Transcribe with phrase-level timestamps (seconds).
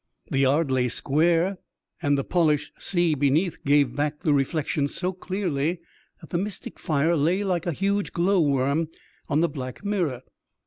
[0.31, 1.59] The yard lay square,
[2.01, 5.79] and the polished sea beneath gave back the reflection so clearly
[6.21, 8.87] that the mystic fire lay like a huge glow worm
[9.29, 10.23] on the black mirror.